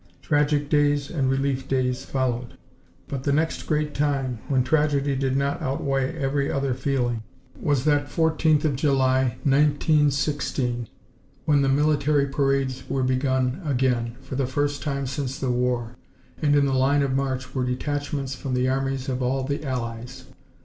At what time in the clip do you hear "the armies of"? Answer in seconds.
18.55-19.21